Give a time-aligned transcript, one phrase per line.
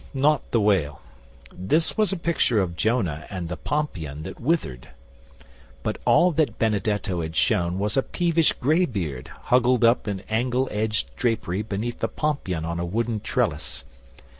[0.15, 0.99] Not the whale.
[1.53, 4.89] This was a picture of Jonah and the pompion that withered.
[5.83, 10.67] But all that Benedetto had shown was a peevish grey beard huggled up in angle
[10.71, 13.85] edged drapery beneath a pompion on a wooden trellis.